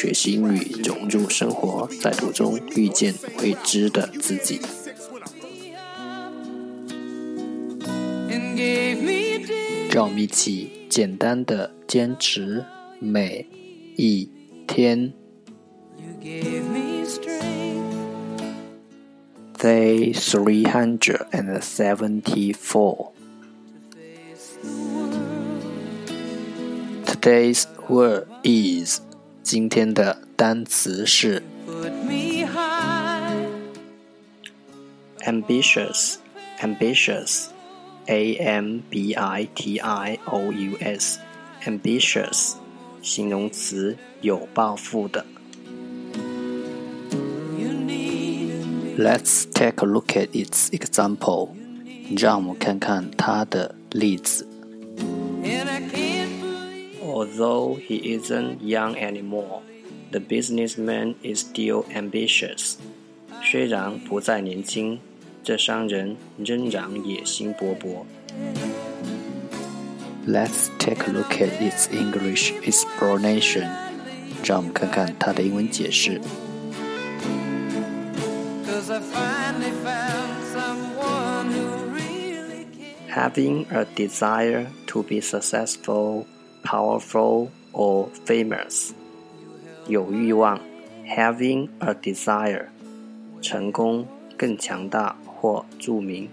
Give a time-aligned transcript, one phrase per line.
[0.00, 3.12] 学习英语融入生活，在途中遇见
[3.42, 4.60] 未知的自己。
[9.90, 12.64] 让我们一起简单的坚持
[13.00, 13.44] 每
[13.96, 14.30] 一
[14.68, 15.12] 天。
[19.58, 23.10] Day three hundred and seventy-four.
[27.04, 29.00] Today's word is
[29.50, 31.42] 今天的单词是
[35.20, 36.16] ambitious,
[36.60, 37.46] ambitious,
[38.04, 41.18] a m b i t i o u s,
[41.64, 42.56] ambitious
[43.00, 45.24] 形容词，有抱负的。
[48.98, 51.52] Let's take a look at its example.
[52.14, 54.46] 让我们看看它的例子。
[57.07, 59.61] Although he isn't young anymore,
[60.11, 62.77] the businessman is still ambitious.
[63.41, 64.99] 虽然不再年轻，
[65.43, 68.05] 这商人仍然野心勃勃。
[70.25, 73.69] Let's take a look at its English explanation.
[74.45, 76.21] 让我们看看它的英文解释。
[83.09, 86.25] Having a desire to be successful,
[86.67, 88.91] powerful, or famous.
[89.87, 90.59] 有欲望，
[91.07, 92.67] having a desire，
[93.41, 94.05] 成功、
[94.37, 96.29] 更强大或着名。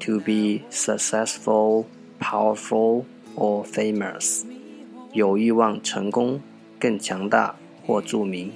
[0.00, 1.84] To be successful,
[2.20, 3.04] powerful,
[3.34, 4.44] or famous，
[5.12, 6.40] 有欲望成功、
[6.78, 7.56] 更强大
[7.86, 8.52] 或着名。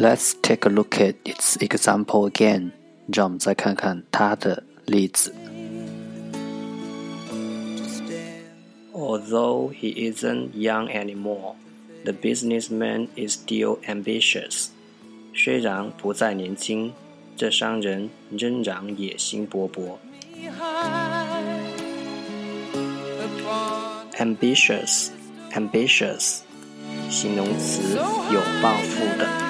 [0.00, 2.72] Let's take a look at its example again.
[3.12, 5.32] 让我们再看看它的例子。
[8.92, 11.54] Although he isn't young anymore,
[12.04, 14.68] the businessman is still ambitious.
[15.34, 16.92] 虽然不再年轻，
[17.36, 19.96] 这商人仍然野心勃勃。
[24.18, 25.08] Ambitious,
[25.52, 26.40] ambitious，
[27.08, 27.96] 形容词，
[28.32, 29.49] 有抱负的。